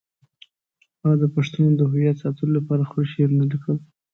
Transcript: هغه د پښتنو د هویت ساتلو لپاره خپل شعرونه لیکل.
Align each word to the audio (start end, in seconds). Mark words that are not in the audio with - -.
هغه 1.01 1.15
د 1.21 1.23
پښتنو 1.35 1.69
د 1.77 1.81
هویت 1.89 2.15
ساتلو 2.23 2.51
لپاره 2.57 2.87
خپل 2.89 3.03
شعرونه 3.11 3.43
لیکل. 3.51 3.77